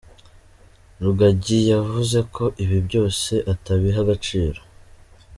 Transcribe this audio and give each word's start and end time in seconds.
Rugagi 1.03 1.59
yavuze 1.73 2.17
ko 2.35 2.43
ibi 2.63 2.77
byose 2.87 3.33
atabiha 3.53 3.99
agaciro. 4.05 4.59